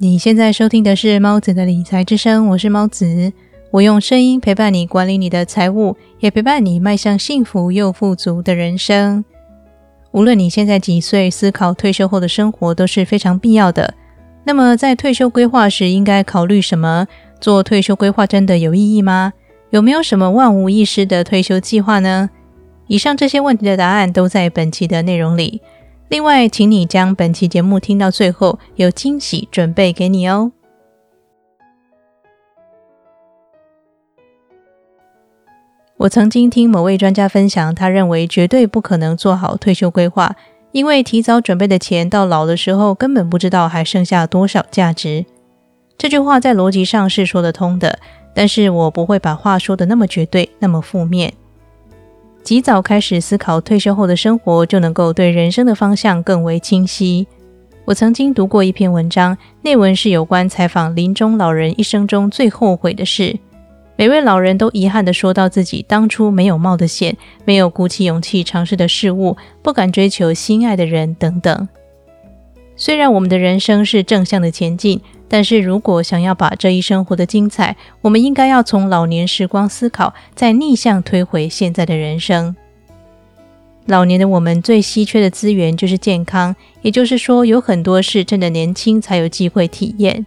[0.00, 3.32] 你现在收听的是猫子的理财之声，我是猫子，
[3.72, 9.24] 我用声音陪伴你管理你的财务，也陪伴你迈向幸福又富足的人生。
[10.12, 13.92] 无论你现在几岁，思考退休后的生活都是非常必要的。
[14.44, 17.08] 那么，在退休规划时，应该考虑什么？
[17.40, 19.32] 做退休规划真的有意义吗？
[19.70, 22.30] 有没有什么万无一失的退休计划呢？
[22.86, 25.60] 以上这些问题的答案都在本期的内容里。
[26.08, 30.52] 另外，请你将本期节目听到最后，有惊喜准备给你哦。
[35.98, 40.34] 我曾经听某位专家分享，他认为绝对不可能做好退休规划，
[40.72, 45.26] 因为提早准备的钱到老的时候根本不知道还剩下多少价值。
[45.98, 47.98] 这句话在逻辑上是说得通的，
[48.32, 51.34] 但是我不会把话说的那么绝对，那么负面。
[52.48, 57.26] 及早开始思考退休后的生活，就能够对人生的方向更为清晰。
[57.84, 63.38] 我曾经读过一篇文章，内文是有关采访临终老人一生中最后悔的事。
[63.96, 71.68] 每位老人都遗憾地说到自己当初没有冒的险，没有鼓起勇气尝试的事物，不敢追求心爱的人等等。
[72.76, 74.98] 虽然我们的人生是正向的前进。
[75.28, 82.56] 但是如果想要把这一生活得精彩，我们应该要从老年时光思考，再逆向推回现在的人生。
[83.86, 90.26] 老年的我们最稀缺的资源就是健康，也就是说，有很多事趁着年轻才有机会体验。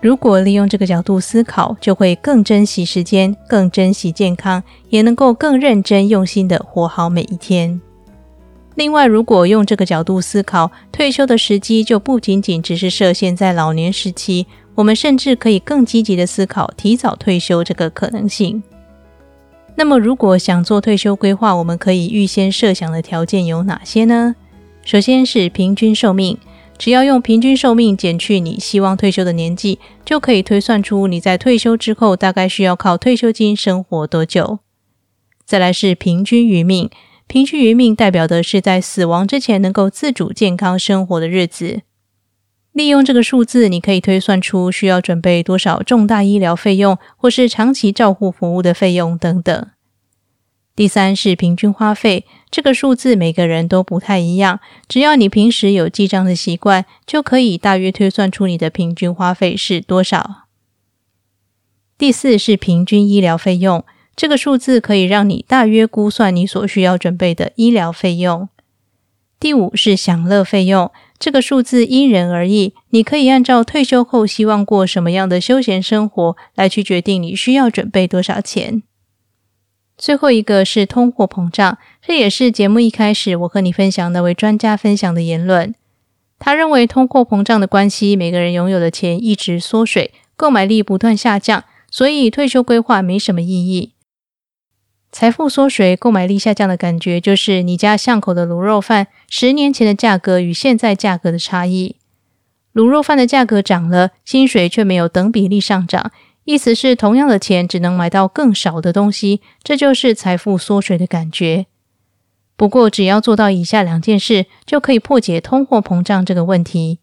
[0.00, 7.80] 如果利用这个角度思考，就会更珍惜时间，更珍惜健康，也能够更认真用心的活好每一天。
[8.74, 18.62] 另外，如果用这个角度思考，退休的时机就不仅仅只是设限在老年时期，我们甚至可以更积极的思考提早退休这个可能性。
[19.74, 24.34] 那么，如果想做退休规划，我们可以预先设想的条件有哪些呢？
[24.84, 26.38] 首先是平均寿命，
[26.78, 34.60] 只要用平均寿命减去你希望退休的年纪，就可以推算出你在退休之后大概需要靠退休金生活多久。
[35.44, 36.88] 再来是平均余命。
[37.32, 41.80] 平均余命代表的是在死亡之前能够自主健康生活的日子。
[42.72, 49.66] 利用这个数字，你可以推算出需要准备多少重大医疗费用，或是长期照护服务的费用等等。
[50.76, 60.42] 第三是平均花费，这个数字每个人都不太一样，只要你平时有记账的习惯，就可以大约推算出你的平均花费是多少。
[61.96, 63.82] 第四是平均医疗费用。
[64.14, 68.48] 这个数字可以让你大约估算你所需要准备的医疗费用。
[69.40, 78.84] 第五是享乐费用，这个数字因人而异，你可以按照退休后希望过什么样的休闲生活来去决定你需要准备多少钱。
[79.98, 85.74] 最后一个是通货膨胀，这也是节目一开始我和你分享那位专家分享的言论。
[86.38, 93.92] 他认为通货膨胀的关系，每个人拥有的钱一直缩水，购买力不断下降，所以退休规划没什么意义。
[95.12, 101.96] 财富缩水、购买力下降的感觉，就是你家巷口的卤肉饭十年前的价格与现在价格的差异。
[102.72, 106.10] 卤肉饭的价格涨了，薪水却没有等比例上涨，
[106.44, 111.66] 意思是同样的钱只能买到更少的东西，这就是财富缩水的感觉。
[112.56, 117.00] 不过，只要做到以下两件事，就可以破解通货膨胀这个问题：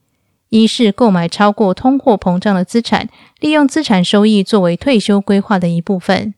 [0.49, 3.07] 一是购买超过通货膨胀的资产，
[3.39, 6.33] 利用资产收益作为退休规划的一部分。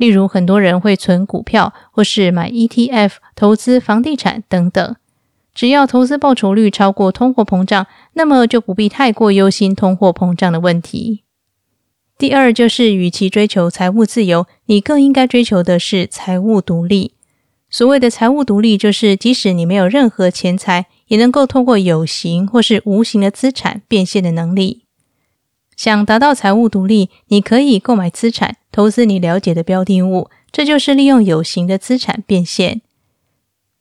[0.00, 4.96] 例如，很多人会存股票，或是买 ETF 投资房地产等等。
[5.54, 11.24] 只要投资报酬率超过通货膨胀，那么就不必太过忧心通货膨胀的问题。
[12.16, 17.12] 第二，就是与其追求财务自由，你更应该追求的是财务独立。
[17.68, 24.86] 所谓的财务独立，就是即使你没有任何钱财，也能够通过有形或是无形的资产变现的能力。
[25.80, 32.82] 想达到财务独立，你可以购买资产，投资你了解的标的物，这就是利用有形的资产变现。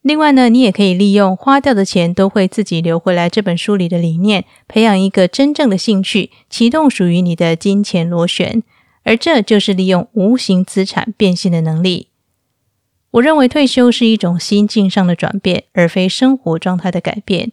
[0.01, 8.63] 另外呢，你也可以利用花掉的钱都会自己流回来这本书里的理念，培养一个真正的兴趣，启动属于你的金钱螺旋，
[9.03, 12.07] 而这就是利用无形资产变现的能力。
[13.11, 17.51] 我认为退休是一种心境上的转变，而非生活状态的改变。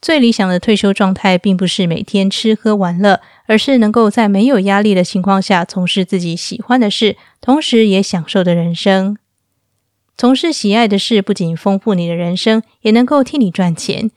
[0.00, 9.18] 最理想的退休状态，并不是每天吃喝玩乐，而是能够在没有压力的情况下，从事自己喜欢的事，同时也享受的人生。
[10.16, 14.10] 从事喜爱的事，不仅丰富你的人生，也能够替你赚钱。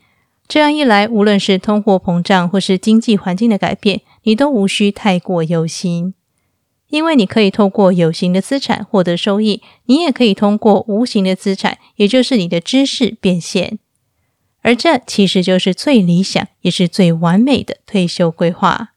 [0.48, 6.14] 这样一来，无论是通货膨胀或是经济环境的改变，你都无需太过忧心，
[6.88, 13.78] 因为你可以透过有形的资产获得收益，你也可以通过无形的资产，也就是你的知识变现。
[14.64, 18.93] 而这其实就是最理想也是最完美的退休规划。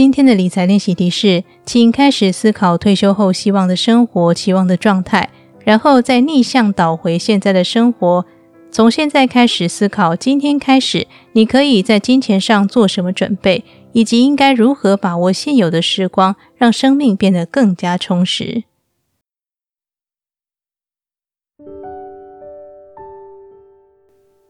[0.00, 5.28] 今天的理财练习题是，请开始思考退休后希望的生活、期望的状态，
[5.62, 8.24] 然后再逆向倒回现在的生活。
[8.70, 13.62] 从现在开始思考，今天开始你可以在金钱上做什么准备，
[13.92, 18.64] 以及应该如何把握现有的时光，让生命变得更加充实。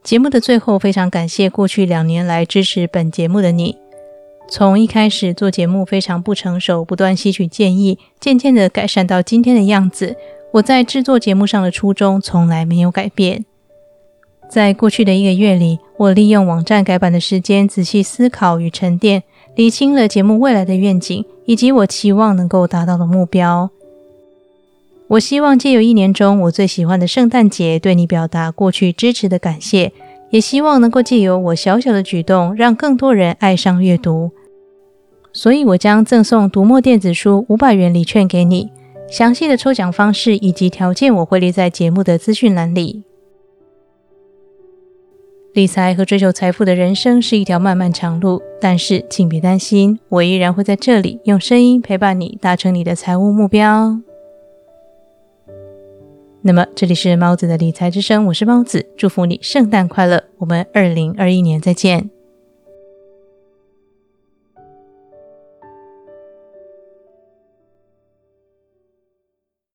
[0.05, 3.77] 节目的最后，非常感谢过去两年来支持本节目的你。
[4.51, 10.17] 从一开始做节目非常不成熟，不断吸取建议，渐渐的改善到今天的样子。
[10.55, 13.45] 我在制作节目上的初衷从来没有改变。
[14.49, 19.23] 在过去的一个月里，我利用网站改版的时间，仔细思考与沉淀，
[19.55, 23.71] 理清了节目未来的愿景以及我期望能够达到的目标。
[25.07, 29.93] 我希望借由一年中我最喜欢的圣诞节，对你表达过去支持的感谢，
[30.31, 34.33] 也希望能够借由我小小的举动，让更多人爱上阅读。
[35.33, 38.71] 所以，我将赠送读墨电子书五百元礼券给你。
[39.09, 43.03] 详细的抽奖方式以及条件，我会列在节目的资讯栏里。
[45.53, 53.99] 理财和追求财富的人生是一条漫漫长路，但是请别担心，我依然会在这里用声音陪伴你，达成你的财务目标。
[56.43, 62.11] 那么，这里是猫子的理财之声，我是猫子，祝福你圣诞快乐，我们二零二一年再见。